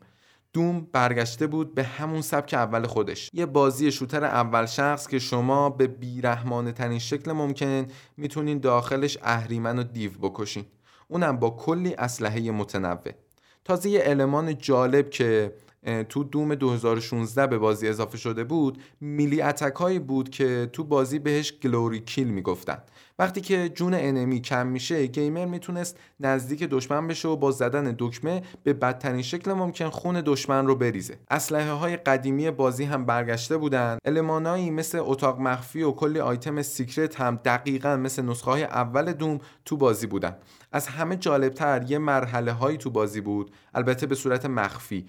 دوم 0.53 0.87
برگشته 0.91 1.47
بود 1.47 1.75
به 1.75 1.83
همون 1.83 2.21
سبک 2.21 2.53
اول 2.53 2.87
خودش. 2.87 3.29
یه 3.33 3.45
بازی 3.45 3.91
شوتر 3.91 4.23
اول 4.23 4.65
شخص 4.65 5.07
که 5.07 5.19
شما 5.19 5.69
به 5.69 5.87
بیرحمانه 5.87 6.71
ترین 6.71 6.99
شکل 6.99 7.31
ممکن 7.31 7.87
می‌تونین 8.17 8.59
داخلش 8.59 9.17
اهریمن 9.21 9.79
و 9.79 9.83
دیو 9.83 10.11
بکشین. 10.21 10.65
اونم 11.07 11.37
با 11.37 11.49
کلی 11.49 11.93
اسلحه 11.93 12.51
متنوع. 12.51 13.11
تازه 13.65 13.89
یه 13.89 14.01
المان 14.05 14.57
جالب 14.57 15.09
که 15.09 15.53
تو 16.09 16.23
Doom 16.23 16.55
2016 16.55 17.47
به 17.47 17.57
بازی 17.57 17.87
اضافه 17.87 18.17
شده 18.17 18.43
بود 18.43 18.77
melee 19.01 19.41
attack 19.41 19.75
هایی 19.75 19.99
بود 19.99 20.29
که 20.29 20.69
تو 20.73 20.83
بازی 20.83 21.19
بهش 21.19 21.53
glory 21.63 21.99
kill 21.99 22.27
می‌گفتن. 22.27 22.77
وقتی 23.19 23.41
که 23.41 23.69
جون 23.69 23.93
enemy 23.93 24.41
کم 24.41 24.67
میشه 24.67 25.05
gamer 25.05 25.45
می‌تونست 25.45 25.99
نزدیک 26.19 26.63
دشمن 26.63 27.07
بشه 27.07 27.27
و 27.27 27.35
با 27.35 27.51
زدن 27.51 27.95
دکمه 27.99 28.41
به 28.63 28.73
بدترین 28.73 29.21
شکل 29.21 29.53
ممکن 29.53 29.89
خون 29.89 30.21
دشمن 30.25 30.67
رو 30.67 30.75
بریزه. 30.75 31.17
اسلحه 31.29 31.71
های 31.71 31.97
قدیمی 31.97 32.51
بازی 32.51 32.83
هم 32.83 33.05
برگشته 33.05 33.57
بودن. 33.57 33.97
المانایی 34.05 34.71
مثل 34.71 34.99
اتاق 35.01 35.39
مخفی 35.39 35.83
و 35.83 35.91
کلی 35.91 36.19
آیتم 36.19 36.61
secret 36.61 37.21
هم 37.21 37.39
دقیقا 37.45 37.97
مثل 37.97 38.21
نسخه 38.25 38.51
های 38.51 38.63
اول 38.63 39.13
Doom 39.13 39.39
تو 39.65 39.77
بازی 39.77 40.07
بودن. 40.07 40.35
از 40.71 40.87
همه 40.87 41.15
جالبتر 41.15 41.85
یه 41.87 41.97
مرحله 41.97 42.51
هایی 42.51 42.77
تو 42.77 42.89
بازی 42.89 43.21
بود 43.21 43.51
البته 43.73 44.07
به 44.07 44.15
صورت 44.15 44.45
مخفی 44.45 45.05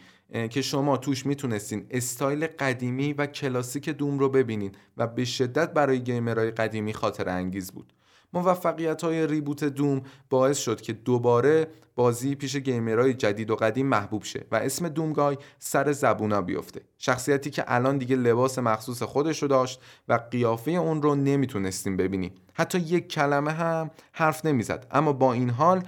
که 0.51 0.62
شما 0.62 0.97
توش 0.97 1.27
می‌تونستین 1.27 1.87
استایل 1.90 2.47
قدیمی 2.47 3.12
و 3.12 3.27
کلاسیک 3.27 3.88
دوم 3.88 4.19
رو 4.19 4.29
ببینین 4.29 4.73
و 4.97 5.07
به 5.07 5.25
شدت 5.25 5.73
برای 5.73 6.01
گیمرهای 6.01 6.51
قدیمی 6.51 6.93
خاطر 6.93 7.29
انگیز 7.29 7.73
بود. 7.73 7.93
موفقیت 8.35 9.03
های 9.03 9.27
ریبوت 9.27 9.64
دوم 9.64 10.03
باعث 10.31 10.59
شد 10.59 10.81
که 10.81 10.92
دوباره 10.92 11.66
بازی 11.97 12.35
پیش 12.35 12.57
گیمرهای 12.57 13.14
جدید 13.14 13.51
و 13.51 13.57
قدیم 13.57 13.87
محبوب 13.87 14.25
شه 14.25 14.47
و 14.51 14.57
اسم 14.57 14.88
دومگای 14.88 15.37
سر 15.59 15.92
زبونا 15.92 16.42
بیفته. 16.42 16.81
شخصیتی 16.99 17.51
که 17.51 17.64
الان 17.66 17.99
دیگه 17.99 18.16
لباس 18.16 18.59
مخصوص 18.59 19.03
خودش 19.03 19.42
رو 19.42 19.49
داشت 19.49 19.81
و 20.09 20.20
قیافه 20.31 20.70
اون 20.70 21.03
رو 21.03 21.14
نمی‌تونستیم 21.14 21.97
ببینیم. 21.97 22.33
حتی 22.55 22.79
یک 22.79 23.09
کلمه 23.09 23.53
هم 23.53 23.90
حرف 24.12 24.47
نمی‌زد 24.47 24.87
اما 24.90 25.12
با 25.12 25.33
این 25.33 25.51
حال 25.51 25.83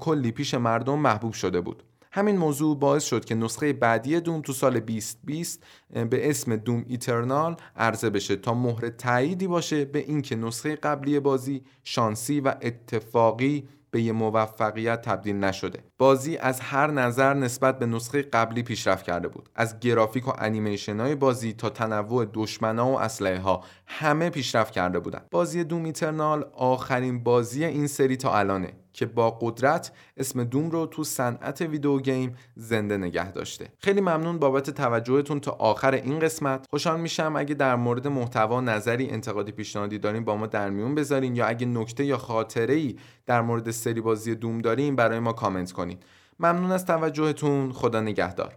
کلی 0.00 0.32
پیش 0.32 0.54
مردم 0.54 0.98
محبوب 0.98 1.32
شده 1.32 1.60
بود. 1.60 1.82
همین 2.16 2.36
موضوع 2.36 2.78
باعث 2.78 3.04
شد 3.04 3.24
که 3.24 3.34
نسخه 3.34 3.72
بعدی 3.72 4.20
دوم 4.20 4.40
تو 4.40 4.52
سال 4.52 4.80
2020 4.80 5.62
به 6.10 6.30
اسم 6.30 6.56
دوم 6.56 6.84
ایترنال 6.88 7.56
عرضه 7.76 8.10
بشه 8.10 8.36
تا 8.36 8.54
مهر 8.54 8.88
تاییدی 8.88 9.46
باشه 9.46 9.84
به 9.84 9.98
اینکه 9.98 10.36
نسخه 10.36 10.76
قبلی 10.76 11.20
بازی 11.20 11.62
شانسی 11.84 12.40
و 12.40 12.54
اتفاقی 12.62 13.68
به 13.90 14.02
یه 14.02 14.12
موفقیت 14.12 15.02
تبدیل 15.02 15.36
نشده. 15.36 15.78
بازی 15.98 16.36
از 16.36 16.60
هر 16.60 16.90
نظر 16.90 17.34
نسبت 17.34 17.78
به 17.78 17.86
نسخه 17.86 18.22
قبلی 18.22 18.62
پیشرفت 18.62 19.04
کرده 19.04 19.28
بود. 19.28 19.48
از 19.54 19.80
گرافیک 19.80 20.28
و 20.28 20.32
انیمیشن 20.38 21.00
های 21.00 21.14
بازی 21.14 21.52
تا 21.52 21.70
تنوع 21.70 22.26
دشمنا 22.34 22.88
و 22.88 23.00
اسلحه 23.00 23.40
ها 23.40 23.64
همه 23.86 24.30
پیشرفت 24.30 24.72
کرده 24.72 24.98
بودن. 24.98 25.20
بازی 25.30 25.64
دوم 25.64 25.84
ایترنال 25.84 26.44
آخرین 26.54 27.22
بازی 27.22 27.64
این 27.64 27.86
سری 27.86 28.16
تا 28.16 28.38
الانه. 28.38 28.72
که 28.96 29.06
با 29.06 29.30
قدرت 29.30 29.92
اسم 30.16 30.44
دوم 30.44 30.70
رو 30.70 30.86
تو 30.86 31.04
صنعت 31.04 31.60
ویدیو 31.60 31.98
گیم 32.00 32.36
زنده 32.54 32.96
نگه 32.96 33.32
داشته. 33.32 33.68
خیلی 33.78 34.00
ممنون 34.00 34.38
بابت 34.38 34.70
توجهتون 34.70 35.40
تا 35.40 35.50
آخر 35.50 35.94
این 35.94 36.18
قسمت. 36.18 36.66
خوشحال 36.70 37.00
میشم 37.00 37.36
اگه 37.36 37.54
در 37.54 37.76
مورد 37.76 38.08
محتوا 38.08 38.60
نظری 38.60 39.10
انتقادی 39.10 39.52
پیشنهادی 39.52 39.98
دارین 39.98 40.24
با 40.24 40.36
ما 40.36 40.46
در 40.46 40.70
میون 40.70 40.94
بذارین 40.94 41.36
یا 41.36 41.46
اگه 41.46 41.66
نکته 41.66 42.04
یا 42.04 42.18
خاطره 42.18 42.74
ای 42.74 42.96
در 43.26 43.42
مورد 43.42 43.70
سری 43.70 44.00
بازی 44.00 44.34
دوم 44.34 44.58
دارین 44.58 44.96
برای 44.96 45.18
ما 45.18 45.32
کامنت 45.32 45.72
کنین. 45.72 45.98
ممنون 46.40 46.72
از 46.72 46.84
توجهتون. 46.84 47.72
خدا 47.72 48.00
نگهدار. 48.00 48.56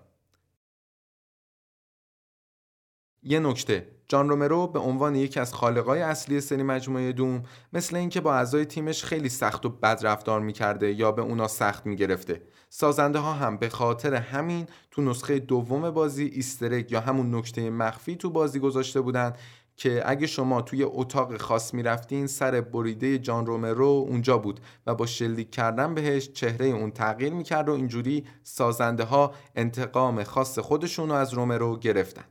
یه 3.24 3.40
نکته. 3.40 3.99
جان 4.12 4.30
رومرو 4.30 4.68
به 4.68 4.80
عنوان 4.80 5.16
یکی 5.16 5.40
از 5.40 5.54
خالقای 5.54 6.02
اصلی 6.02 6.42
سری 6.42 6.64
مجموعه 6.64 7.12
دوم 7.12 7.44
مثل 7.74 7.96
اینکه 7.96 8.22
با 8.22 8.34
اعضای 8.34 8.66
تیمش 8.66 9.04
خیلی 9.04 9.30
سخت 9.30 9.66
و 9.66 9.70
بد 9.70 10.00
رفتار 10.04 10.42
می‌کرده 10.42 10.94
یا 10.94 11.12
به 11.12 11.22
اونا 11.22 11.48
سخت 11.48 11.86
می‌گرفته. 11.86 12.42
سازنده 12.70 13.20
ها 13.20 13.34
هم 13.34 13.58
به 13.58 13.70
خاطر 13.70 14.14
همین 14.14 14.68
تو 14.92 15.02
نسخه 15.02 15.40
دوم 15.40 15.92
بازی 15.92 16.26
ایسترک 16.26 16.92
یا 16.92 17.00
همون 17.00 17.36
نکته 17.36 17.70
مخفی 17.70 18.16
تو 18.16 18.30
بازی 18.30 18.60
گذاشته 18.60 19.02
بودن 19.02 19.34
که 19.76 20.04
اگه 20.06 20.28
شما 20.28 20.62
توی 20.62 20.84
اتاق 20.84 21.38
خاص 21.38 21.74
می‌رفتین 21.74 22.28
سر 22.28 22.62
بریده 22.62 23.18
جان 23.18 23.46
رومرو 23.46 24.06
اونجا 24.10 24.38
بود 24.38 24.60
و 24.88 24.96
با 24.96 25.06
شلیک 25.06 25.52
کردن 25.52 25.94
بهش 25.94 26.32
چهره 26.32 26.66
اون 26.66 26.92
تغییر 26.92 27.34
می‌کرد 27.34 27.70
و 27.70 27.72
اینجوری 27.72 28.26
سازنده 28.44 29.04
ها 29.04 29.34
انتقام 29.56 30.24
خاص 30.24 30.60
خودشون 30.60 31.10
رو 31.10 31.16
از 31.16 31.34
رومرو 31.34 31.80
گرفتن. 31.80 32.24